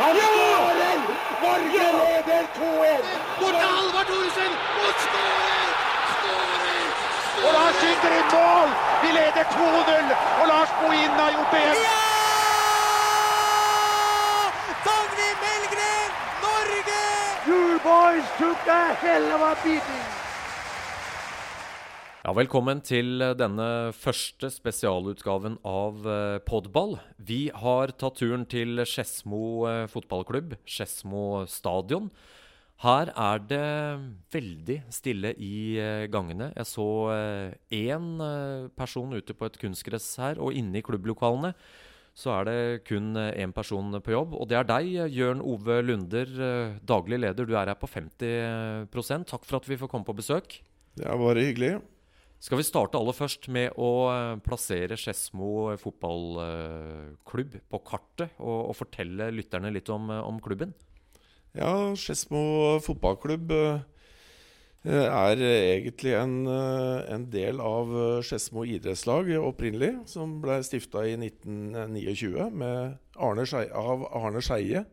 [0.00, 0.98] Han skårer!
[1.42, 3.04] Norge leder 2-1!
[3.40, 4.52] Bort til Halvard Thoresen!
[4.84, 5.68] Og skårer!
[6.14, 6.86] Skårer!
[7.44, 8.68] Og Lars skyter i mål!
[9.02, 11.86] Vi leder 2-0, og Lars Bohinen har gjort det igjen!
[14.86, 16.10] Dagny Melgren,
[16.44, 17.02] Norge!
[17.48, 20.25] You boys took a hell of a beating!
[22.26, 26.96] Ja, Velkommen til denne første spesialutgaven av eh, Podball.
[27.22, 29.38] Vi har tatt turen til Skedsmo
[29.70, 32.10] eh, fotballklubb, Skedsmo stadion.
[32.82, 33.62] Her er det
[34.34, 36.50] veldig stille i eh, gangene.
[36.58, 36.88] Jeg så
[37.70, 38.10] én
[38.74, 41.54] person ute på et kunstgress her, og inne i klubblokalene
[42.10, 44.34] så er det kun én person på jobb.
[44.34, 46.38] Og det er deg, Jørn Ove Lunder,
[46.82, 47.46] daglig leder.
[47.46, 50.64] Du er her på 50% Takk for at vi får komme på besøk.
[50.98, 51.76] Det er bare hyggelig.
[52.42, 58.76] Skal vi starte aller først med å eh, plassere Skedsmo fotballklubb på kartet, og, og,
[58.76, 60.74] fortelle lytterne litt om, eh, om klubben?
[61.56, 63.80] Ja, Skedsmo fotballklubb eh,
[64.84, 67.90] er egentlig en, en del av
[68.22, 72.50] Skedsmo idrettslag opprinnelig, som ble stifta i 1929
[73.16, 74.84] Arne Scheie, av Arne Skeie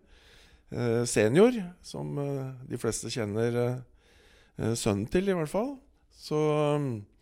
[1.06, 1.54] senior,
[1.86, 2.16] som
[2.66, 3.84] de fleste kjenner
[4.58, 5.76] sønnen til, i hvert fall.
[6.18, 7.13] Så Eh,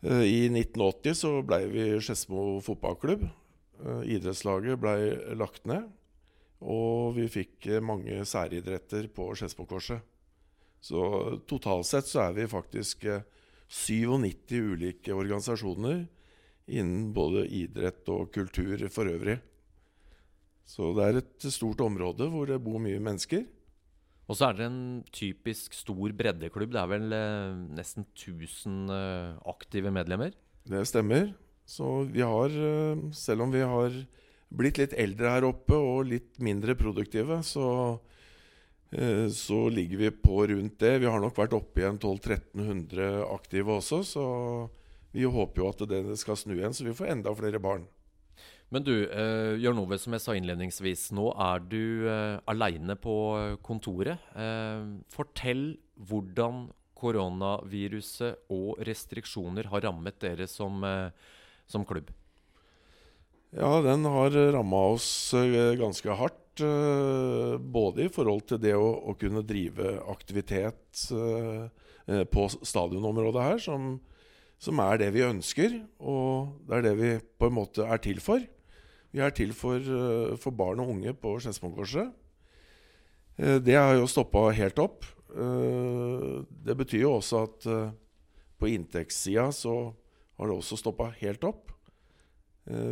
[0.00, 3.26] I 1980 så ble vi Skedsmo fotballklubb.
[3.84, 4.94] Eh, idrettslaget ble
[5.36, 5.90] lagt ned.
[6.60, 10.00] Og vi fikk eh, mange særidretter på Skedsmokorset.
[10.80, 11.02] Så
[11.48, 13.04] totalt sett så er vi faktisk
[13.68, 16.06] 97 ulike organisasjoner
[16.70, 19.36] innen både idrett og kultur for øvrig.
[20.64, 23.44] Så det er et stort område hvor det bor mye mennesker.
[24.30, 26.70] Og så er det en typisk stor breddeklubb.
[26.70, 30.36] Det er vel eh, nesten 1000 eh, aktive medlemmer?
[30.70, 31.32] Det stemmer.
[31.66, 33.96] Så vi har, eh, selv om vi har
[34.54, 37.98] blitt litt eldre her oppe og litt mindre produktive, så,
[38.94, 41.00] eh, så ligger vi på rundt det.
[41.02, 44.24] Vi har nok vært oppe igjen 1200-1300 aktive også, så
[45.10, 47.86] vi håper jo at det skal snu igjen, så vi får enda flere barn.
[48.70, 53.14] Men du, uh, Jørn Ove, som jeg sa innledningsvis, nå er du uh, aleine på
[53.66, 54.22] kontoret.
[54.36, 56.68] Uh, fortell hvordan
[57.00, 61.10] koronaviruset og restriksjoner har rammet dere som, uh,
[61.66, 62.12] som klubb.
[63.50, 66.62] Ja, den har ramma oss eh, ganske hardt.
[66.62, 73.58] Eh, både i forhold til det å, å kunne drive aktivitet eh, på stadionområdet her,
[73.62, 73.96] som,
[74.62, 75.80] som er det vi ønsker.
[75.98, 78.44] Og det er det vi på en måte er til for.
[79.10, 82.12] Vi er til for, eh, for barn og unge på Skedsmokorset.
[83.38, 85.04] Eh, det har jo stoppa helt opp.
[85.30, 87.94] Eh, det betyr jo også at
[88.60, 89.94] på inntektssida så
[90.38, 91.70] har det også stoppa helt opp.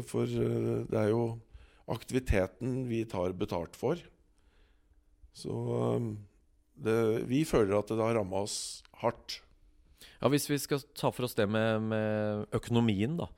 [0.09, 1.39] For det er jo
[1.87, 4.01] aktiviteten vi tar betalt for.
[5.37, 5.53] Så
[6.75, 9.43] det, vi føler at det har ramma oss hardt.
[10.23, 13.28] Ja, Hvis vi skal ta for oss det med, med økonomien, da.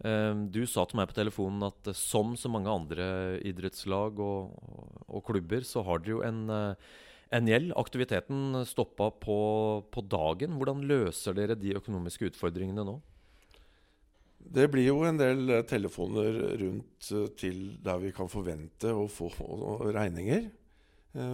[0.00, 3.04] Ehm, du sa til meg på telefonen at eh, som så mange andre
[3.46, 4.56] idrettslag og,
[5.06, 6.96] og klubber, så har dere jo en, eh,
[7.36, 7.74] en gjeld.
[7.80, 9.38] Aktiviteten stoppa på,
[9.92, 10.56] på, dagen.
[10.56, 12.96] Hvordan løser dere de økonomiske utfordringene nå?
[14.40, 19.28] Det blir jo en del eh, telefoner rundt til der vi kan forvente å få
[19.90, 20.48] regninger.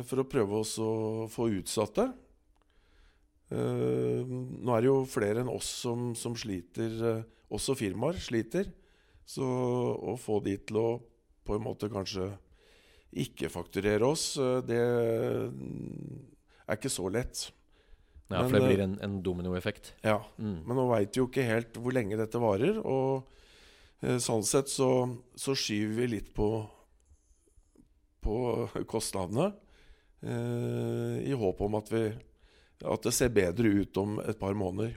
[0.09, 2.06] For å prøve å få utsatt det.
[3.47, 7.23] Nå er det jo flere enn oss som, som sliter
[7.55, 8.71] også firmaer sliter.
[9.27, 10.89] Så å få de til å
[11.47, 12.31] på en måte kanskje
[13.17, 14.81] ikke fakturere oss, eh, det
[16.67, 17.47] er ikke så lett.
[18.27, 19.93] Ja, For det blir en, en dominoeffekt?
[20.03, 20.19] Ja.
[20.43, 20.67] Mm.
[20.67, 22.81] Men nå veit vi jo ikke helt hvor lenge dette varer.
[22.83, 23.28] Og
[24.03, 24.91] eh, sånn sett så,
[25.39, 26.49] så, skyver vi litt på,
[28.27, 28.37] på
[28.91, 29.53] kostnadene.
[30.27, 32.09] Eh, I håp om at, vi,
[32.84, 34.97] at det ser bedre ut om et par måneder.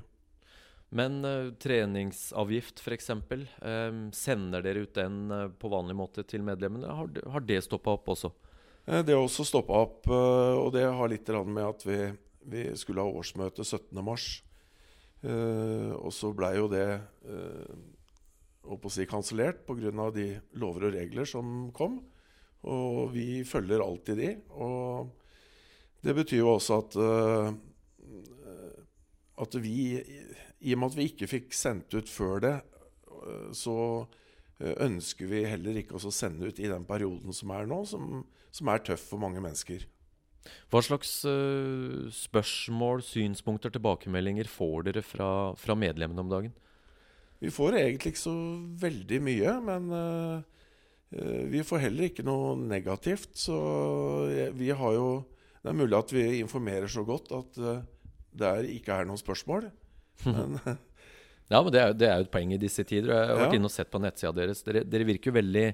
[0.89, 3.23] Men uh, treningsavgift f.eks., um,
[3.61, 6.89] eh, sender dere ut den uh, på vanlig måte til medlemmene?
[6.89, 8.31] Har, har det stoppa opp også?
[8.89, 11.99] Det har også stoppa opp, uh, og det har litt med at vi,
[12.49, 14.41] vi skulle ha årsmøte 17.3.
[15.19, 16.87] Uh, og så blei jo det
[17.27, 20.09] uh, si kansellert pga.
[20.15, 21.99] de lover og regler som kom.
[22.65, 24.29] Og vi følger alltid de.
[24.57, 25.09] Og
[26.01, 26.97] det betyr jo også at,
[29.39, 32.55] at vi i og med at vi ikke fikk sendt ut før det,
[33.55, 37.81] så øh, ønsker vi heller ikke å sende ut i den perioden som er nå,
[37.87, 38.21] som,
[38.51, 39.85] som er tøff for mange mennesker.
[40.71, 46.55] Hva slags uh, spørsmål, synspunkter, tilbakemeldinger får dere fra, fra, medlemmene om dagen?
[47.43, 48.37] Vi får egentlig ikke så
[48.79, 50.59] veldig mye, men uh,
[51.11, 53.57] Eh, vi får heller ikke noe negativt, så
[54.53, 55.09] vi har jo
[55.59, 57.81] Det er mulig at vi informerer så godt at eh,
[58.31, 59.69] det er, ikke er noen spørsmål.
[60.25, 60.57] Men
[61.51, 63.13] ja, men det er, det er, jo et poeng i disse tider.
[63.13, 63.61] Jeg har vært ja.
[63.61, 64.63] inne og sett på nettsida deres.
[64.67, 65.65] Dere, dere, virker jo veldig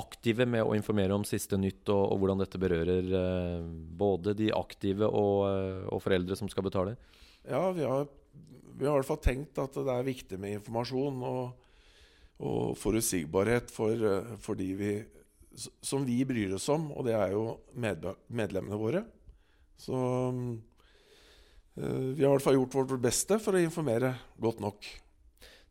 [0.00, 3.66] aktive med å informere om siste nytt, og, og hvordan dette berører eh,
[4.00, 6.94] både de aktive og, eh, og, foreldre som skal betale.
[7.44, 8.06] Ja, vi har,
[8.72, 11.20] vi har i hvert fall tenkt at det er viktig med informasjon.
[11.28, 11.42] og
[12.42, 14.92] og forutsigbarhet for, eh, for de vi,
[15.82, 19.04] som vi bryr oss om, og det er jo medlemmene våre.
[19.78, 20.56] Så uh,
[21.72, 24.88] vi har i hvert fall gjort vårt beste for å informere godt nok.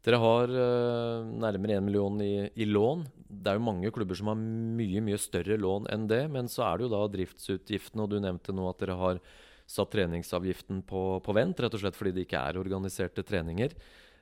[0.01, 3.03] Dere har uh, nærmere 1 million i, i, lån.
[3.29, 6.23] Det er jo mange klubber som har mye mye større lån enn det.
[6.33, 9.21] Men så er det jo da driftsutgiftene, og du nevnte nå at dere har
[9.69, 13.77] satt treningsavgiften på, på vent, rett og slett fordi det ikke er organiserte treninger.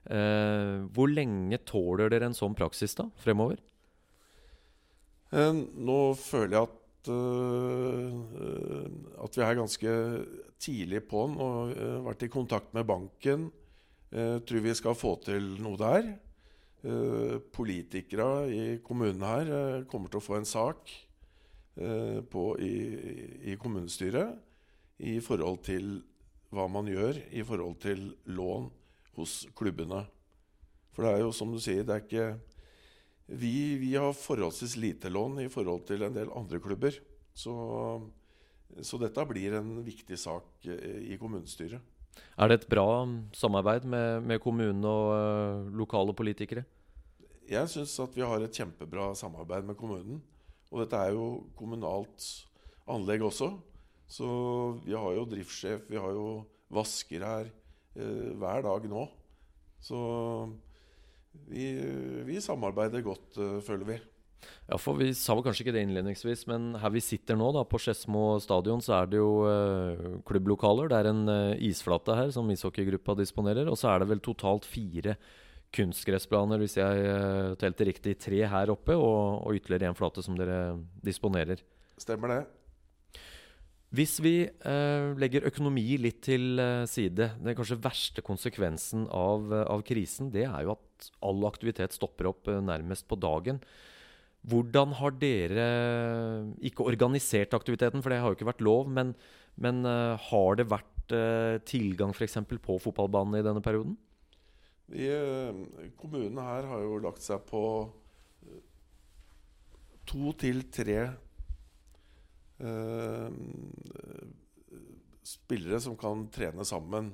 [0.09, 3.59] Eh, hvor lenge tåler dere en sånn praksis da, fremover?
[5.33, 8.11] Eh, nå føler jeg at, uh,
[9.23, 9.91] at vi er ganske
[10.59, 13.47] tidlig på den og uh, vært i kontakt med banken.
[14.11, 16.17] Uh, tror vi skal få til noe der.
[17.51, 20.87] Politikere i kommunen her kommer til å få en sak
[21.75, 22.75] på, i,
[23.51, 24.39] i, kommunestyret
[25.03, 25.89] i forhold til
[26.55, 28.71] hva man gjør i forhold til lån
[29.17, 30.05] hos klubbene.
[30.95, 32.29] For det er jo som du sier, det er ikke
[33.29, 36.95] Vi, vi har forholdsvis lite lån i forhold til en del andre klubber.
[37.37, 37.53] Så,
[38.81, 41.83] så dette blir en viktig sak eh, i kommunestyret.
[42.39, 43.05] Er det et bra
[43.37, 46.65] samarbeid med, med kommunen og uh, lokale politikere?
[47.49, 50.19] Jeg syns at vi har et kjempebra samarbeid med kommunen.
[50.69, 52.25] Og dette er jo kommunalt
[52.89, 53.53] anlegg også.
[54.09, 54.27] Så
[54.83, 56.41] vi har jo driftssjef, vi har jo
[56.73, 57.51] vasker her
[57.95, 59.05] uh, hver dag nå.
[59.79, 59.99] Så
[61.49, 61.67] vi,
[62.27, 63.99] vi samarbeider godt, uh, føler vi.
[64.69, 67.65] Ja, for Vi sa vel kanskje ikke det innledningsvis, men her vi sitter nå, da,
[67.67, 70.91] på Skedsmo stadion, så er det jo uh, klubblokaler.
[70.91, 73.69] Det er en uh, isflate her som ishockeygruppa disponerer.
[73.71, 75.17] Og så er det vel totalt fire
[75.75, 78.15] kunstgressplaner, hvis jeg uh, telte riktig.
[78.21, 81.65] Tre her oppe og, og ytterligere en flate som dere disponerer.
[81.99, 82.41] Stemmer det.
[83.89, 89.63] Hvis vi eh, legger økonomi litt til eh, side, den kanskje verste konsekvensen av, eh,
[89.65, 93.57] av, krisen, det er jo at all aktivitet stopper opp eh, nærmest på dagen.
[94.49, 95.65] Hvordan har dere
[96.63, 99.15] ikke organisert aktiviteten, for det har jo ikke vært lov, men,
[99.59, 102.37] men har det vært eh, tilgang f.eks.
[102.61, 103.97] på fotballbanen i denne perioden?
[104.93, 105.09] Vi,
[105.97, 107.63] kommunen her har jo lagt seg på
[110.09, 111.01] to til tre
[115.29, 117.13] spillere som kan trene sammen.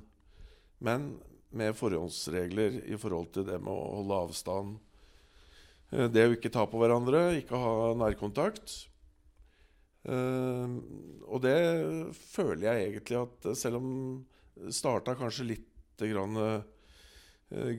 [0.83, 1.13] Men
[1.55, 4.75] med forhåndsregler i forhold til det med å holde avstand.
[5.91, 8.81] Eh, det å ikke ta på hverandre, ikke ha nærkontakt.
[10.05, 10.69] Uh,
[11.25, 11.55] og det
[12.29, 13.87] føler jeg egentlig at selv om
[14.69, 16.37] starta kanskje litt grann,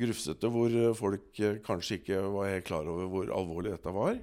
[0.01, 4.19] grufsete, hvor folk kanskje ikke var helt klar over hvor alvorlig dette var,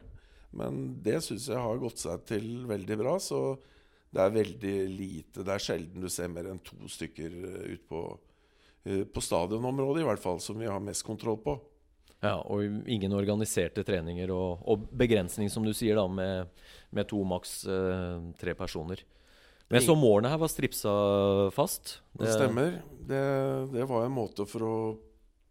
[0.53, 3.17] men det syns jeg har gått seg til veldig bra.
[3.21, 3.41] Så
[4.13, 5.43] det er veldig lite.
[5.43, 8.01] Det er sjelden du ser mer enn to stykker eh, ut på,
[8.85, 11.57] eh, på stadionområdet, i hvert fall, som vi har mest kontroll på.
[12.23, 16.53] Ja, Og ingen organiserte treninger og, og begrensning, som du sier, da, med,
[16.95, 19.01] med to, maks eh, tre personer.
[19.67, 20.93] Men jeg så målene her var stripsa
[21.55, 21.97] fast.
[22.13, 22.77] Det, det stemmer.
[22.93, 23.23] Det,
[23.73, 24.75] det, var en måte for å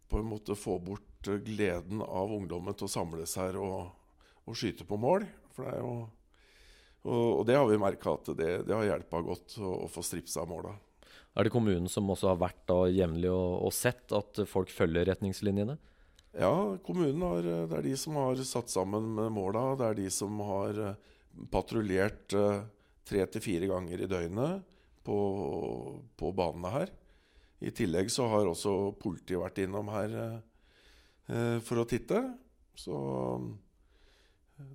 [0.09, 3.91] på en måte få bort gleden av ungdommen til å samles her og,
[4.45, 5.25] å skyte på mål.
[5.53, 5.93] For det er jo,
[7.03, 10.45] og, det har vi merka at det, det har hjelpa godt å, å få stripsa
[10.49, 10.73] måla.
[11.33, 15.07] Er det kommunen som også har vært da jevnlig og, og, sett at folk følger
[15.09, 15.77] retningslinjene?
[16.37, 16.53] Ja,
[16.85, 19.73] kommunen har, det er de som har satt sammen måla.
[19.77, 21.11] Det er de som har eh,
[21.53, 22.63] patruljert eh,
[23.05, 24.63] tre til fire ganger i døgnet
[25.05, 25.17] på,
[26.17, 26.93] på banene her.
[27.63, 32.21] I tillegg så har også politiet vært innom her eh, for å titte.
[32.77, 32.97] Så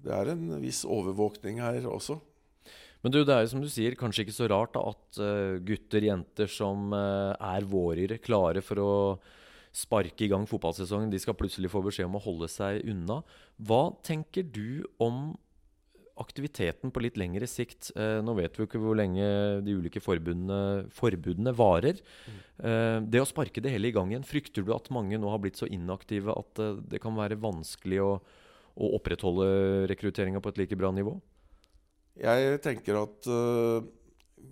[0.04, 2.18] det er en viss overvåkning her også.
[3.04, 5.58] Men du, det er jo som du sier, kanskje ikke så rart da, at uh,
[5.64, 8.92] gutter, jenter som uh, er vårere, klare for å
[9.74, 13.20] sparke i gang fotballsesongen, de skal plutselig få beskjed om å holde seg unna.
[13.62, 15.36] Hva tenker du om
[16.18, 17.92] aktiviteten på litt lengre sikt?
[17.94, 19.30] Uh, nå vet vi jo ikke hvor lenge
[19.62, 22.02] de ulike forbundene, forbudene varer.
[22.58, 23.06] Mm.
[23.14, 25.60] det å sparke det hele i gang igjen, frykter du at mange nå har blitt
[25.60, 28.12] så inaktive at det kan være vanskelig å
[28.78, 29.48] å opprettholde
[29.90, 31.16] rekrutteringa på et like bra nivå?
[32.18, 33.82] Jeg tenker at uh,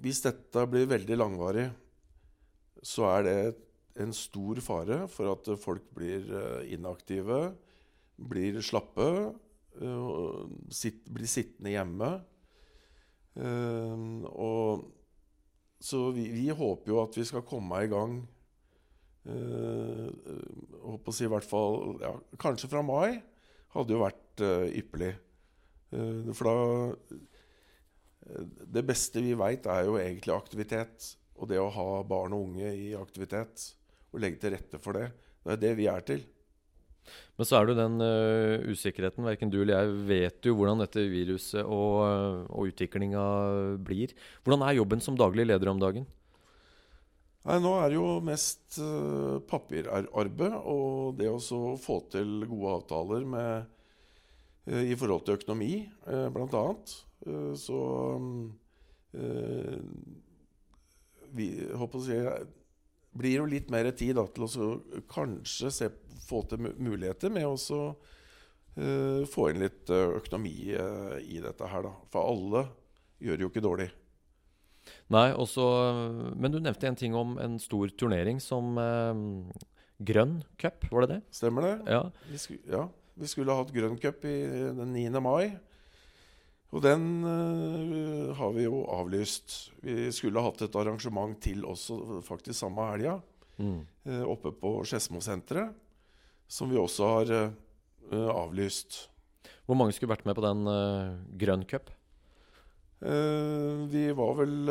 [0.03, 1.69] hvis dette blir veldig langvarig,
[2.83, 3.39] så er det
[4.03, 7.51] en stor fare for at folk blir uh, inaktive,
[8.17, 9.09] blir slappe,
[9.77, 12.09] Uh, sitt, blir sittende hjemme.
[13.37, 14.87] Uh, og
[15.85, 18.15] så vi, vi, håper jo at vi skal komme i gang
[19.27, 23.19] Håper å si i hvert fall ja, Kanskje fra mai
[23.77, 24.43] hadde jo vært
[24.77, 25.13] ypperlig.
[26.37, 26.57] for da
[28.75, 31.17] Det beste vi veit, er jo egentlig aktivitet.
[31.37, 33.69] Og det å ha barn og unge i aktivitet.
[34.13, 35.11] Og legge til rette for det.
[35.45, 36.25] Det er det vi er til.
[37.37, 39.27] Men så er det jo den uh, usikkerheten.
[39.27, 43.25] Verken du eller jeg vet jo hvordan dette viruset og, og utviklinga
[43.87, 44.15] blir.
[44.43, 46.09] Hvordan er jobben som daglig leder om dagen?
[47.47, 51.39] Nei, Nå er det jo mest uh, papirarbeid og det å
[51.79, 53.69] få til gode avtaler med,
[54.67, 56.65] uh, i forhold til økonomi, uh, bl.a.
[57.57, 57.79] Så
[61.37, 61.47] vi
[61.81, 62.19] håper å si
[63.17, 64.69] blir jo litt mer tid da, til å
[65.09, 65.89] kanskje se,
[66.27, 67.57] få til muligheter med å
[69.33, 71.87] få inn litt eh, økonomi i dette her.
[71.89, 71.95] Da.
[72.13, 72.67] For alle
[73.25, 73.89] gjør det jo ikke dårlig.
[75.13, 75.65] Nei, også,
[76.35, 79.21] Men du nevnte en ting om en stor turnering som eh,
[80.07, 81.21] Grønn cup, var det det?
[81.39, 81.75] Stemmer det.
[81.89, 82.03] Ja.
[82.29, 82.85] Vi, sku, ja.
[83.17, 84.37] Vi skulle hatt Grønn cup i,
[84.77, 85.09] den 9.
[85.25, 85.57] mai.
[86.75, 89.57] Og den uh, har vi jo avlyst.
[89.81, 93.17] Vi skulle hatt et arrangement til også faktisk samme helga.
[93.57, 93.81] Mm.
[94.05, 95.73] Uh, oppe på Skedsmosenteret.
[96.47, 99.07] Som vi også har uh, avlyst.
[99.67, 100.69] Hvor mange skulle vært med på den
[101.41, 101.89] grønn cup?
[103.01, 104.71] Vi var vel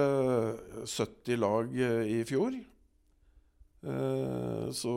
[0.89, 1.75] 70 lag
[2.09, 2.55] i fjor.
[4.73, 4.93] så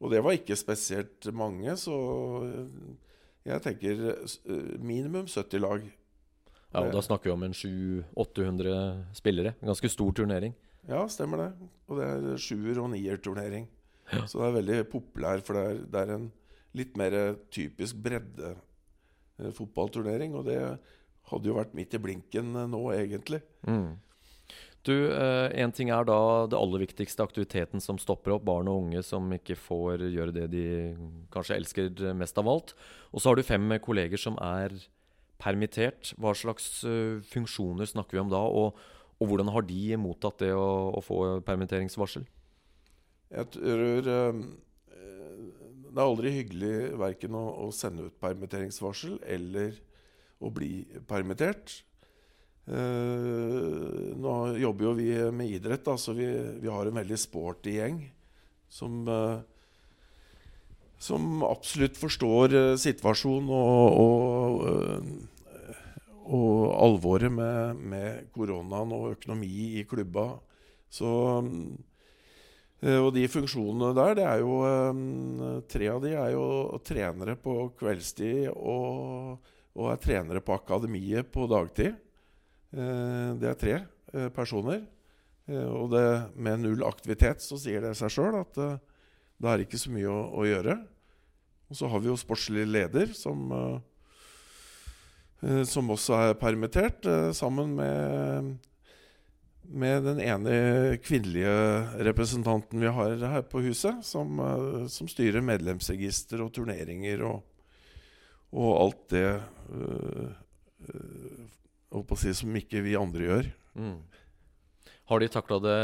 [0.00, 1.98] Og det var ikke spesielt mange, så
[3.42, 5.86] jeg tenker eh, minimum 70 lag.
[6.72, 9.54] Ja, og Da snakker vi om en 700-800 spillere.
[9.60, 10.54] En ganske stor turnering.
[10.88, 11.48] Ja, stemmer det.
[11.88, 13.66] Og det er sjuer- og nier-turnering.
[14.12, 14.24] Ja.
[14.26, 16.30] Så det er veldig populær, for det er, det er en
[16.78, 17.16] litt mer
[17.52, 20.34] typisk bredde eh, fotballturnering.
[20.38, 20.58] Og det
[21.30, 23.42] hadde jo vært midt i blinken eh, nå, egentlig.
[23.68, 24.00] Mm.
[24.82, 26.18] Du, Én eh, ting er da
[26.50, 28.46] det aller viktigste aktiviteten som stopper opp.
[28.48, 30.64] Barn og unge som ikke får gjøre det de
[31.34, 32.74] kanskje elsker mest av alt.
[33.12, 34.74] Og så har du fem kolleger som er
[35.42, 36.12] permittert.
[36.18, 38.42] Hva slags uh, funksjoner snakker vi om da?
[38.42, 38.74] Og,
[39.18, 42.26] og, hvordan har de mottatt det å, å få permitteringsvarsel?
[43.32, 49.78] Jeg tror Det er aldri hyggelig verken å, å, sende ut permitteringsvarsel eller
[50.42, 50.74] å bli
[51.08, 51.82] permittert.
[52.62, 54.32] Uh, nå
[54.62, 56.28] jobber jo vi med idrett, da, så vi,
[56.62, 57.96] vi, har en veldig sporty gjeng
[58.70, 59.42] som, uh,
[61.02, 65.08] som absolutt forstår uh, situasjonen og, og,
[66.22, 66.52] og,
[66.86, 70.28] alvoret med, med koronaen og økonomi i klubba.
[70.92, 71.08] Så,
[72.82, 74.58] og de funksjonene der, det er jo
[75.72, 76.42] Tre av de er jo
[76.84, 79.38] trenere på kveldstid og,
[79.78, 81.94] og er trenere på akademiet på dagtid.
[82.72, 84.82] Eh, det er tre eh, personer.
[85.48, 86.04] Eh, og det,
[86.36, 90.26] med null aktivitet så sier det seg sjøl at det er ikke så mye å,
[90.42, 90.76] å, gjøre.
[91.72, 93.48] Og så har vi jo sportslig leder, som,
[95.66, 98.50] som også er permittert, sammen med,
[99.72, 100.52] med den ene
[101.00, 101.54] kvinnelige
[102.10, 104.36] representanten vi har her på huset, som,
[104.92, 107.40] som styrer medlemsregister og turneringer og,
[108.52, 109.26] og alt det
[111.92, 113.48] å si, som ikke vi andre gjør.
[113.76, 113.96] Mm.
[115.12, 115.78] Har de takla det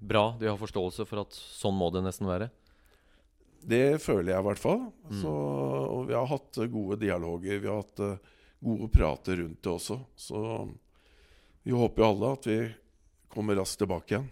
[0.00, 0.24] bra?
[0.40, 2.50] De har forståelse for at sånn må det nesten være?
[3.60, 4.82] Det føler jeg i hvert fall.
[5.08, 5.16] Mm.
[5.20, 7.60] Så, og vi har hatt gode dialoger.
[7.60, 9.98] Vi har hatt uh, gode prater rundt det også.
[10.16, 10.42] Så
[11.62, 12.60] vi håper jo alle at vi
[13.32, 14.28] kommer raskt tilbake igjen.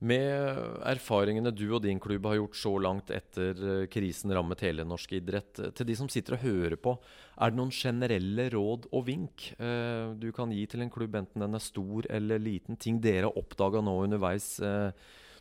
[0.00, 0.56] Med
[0.88, 5.12] erfaringene du og din klubb har gjort så langt etter eh, krisen rammet hele norsk
[5.18, 6.94] idrett, eh, til de som sitter og hører på,
[7.36, 11.44] er det noen generelle råd og vink eh, du kan gi til en klubb, enten
[11.44, 12.80] den er stor eller liten?
[12.80, 14.48] Ting dere har oppdaga nå underveis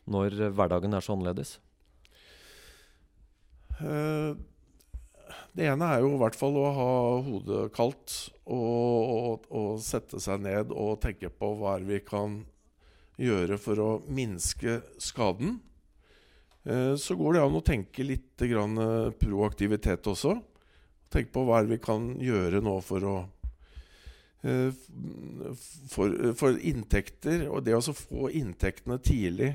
[0.10, 1.56] når hverdagen er så annerledes?
[5.56, 6.92] Det ene er jo i hvert fall å ha
[7.24, 12.59] hodet kaldt og, og, og sette seg ned og tenke på hva vi kan gjøre
[13.20, 15.58] gjøre for å minske skaden.
[16.64, 20.36] Eh, så går det an å tenke litt eh, proaktivitet også.
[21.10, 23.16] Tenke på hva vi kan gjøre nå for å
[24.44, 24.70] eh,
[25.92, 29.54] for, for inntekter, og det å få inntektene tidlig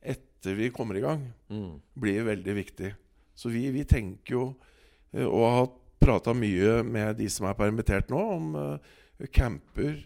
[0.00, 1.72] etter vi kommer i gang, mm.
[2.00, 2.94] blir veldig viktig.
[3.36, 4.44] Så vi, vi tenker jo,
[5.26, 5.68] og har
[6.00, 8.50] prata mye med de som er permittert nå, om
[9.32, 9.98] camper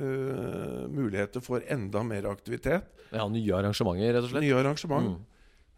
[0.00, 2.88] uh, muligheter for enda mer aktivitet.
[3.12, 4.46] Ja, Nye arrangementer, rett og slett?
[4.46, 5.14] Nye arrangement.
[5.14, 5.26] Mm.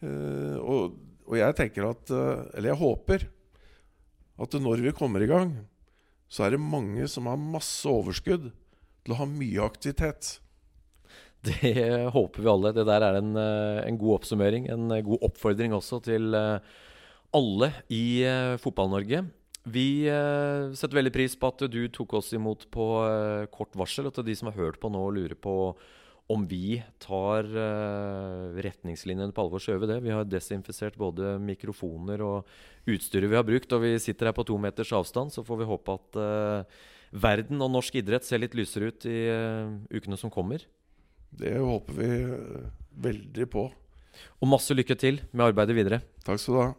[0.00, 0.96] Uh, og,
[1.26, 3.26] og, jeg tenker at uh, Eller jeg håper
[4.40, 5.52] at når vi kommer i gang,
[6.30, 8.48] så er det mange som har masse overskudd
[9.04, 10.38] til å ha mye aktivitet.
[11.44, 11.72] Det
[12.16, 12.72] håper vi alle.
[12.76, 14.68] Det der er en, eh, en god oppsummering.
[14.72, 16.58] En eh, god oppfordring også til eh,
[17.36, 18.04] alle i
[18.60, 19.22] Fotball-Norge.
[19.70, 20.04] Vi
[20.74, 22.86] setter veldig pris på at du tok oss imot på
[23.54, 24.08] kort varsel.
[24.10, 25.54] Og til de som har hørt på nå og lurer på
[26.30, 29.98] om vi tar uh, retningslinjene på alvor, så gjør vi det.
[30.04, 33.72] Vi har desinfisert både mikrofoner og utstyret vi har brukt.
[33.74, 36.84] Og vi sitter her på to meters avstand, så får vi håpe at uh,
[37.26, 39.18] verden og norsk idrett ser litt lysere ut i
[39.90, 40.62] ukene som kommer.
[41.30, 42.12] Det håper vi
[43.08, 43.66] veldig på.
[44.38, 46.00] Og masse lykke til med arbeidet videre.
[46.26, 46.70] Takk skal du ha.